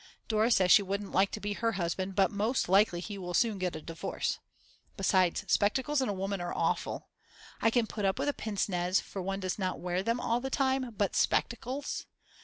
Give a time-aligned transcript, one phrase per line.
[0.27, 3.59] _Dora says she wouldn't like to be her husband; but most likely he will soon
[3.59, 4.39] get a divorce.
[4.97, 7.09] Besides, spectacles in a woman are awful.
[7.61, 10.49] I can put up with a pincenez for one does not wear them all the
[10.49, 10.89] time.
[10.97, 12.07] But spectacles!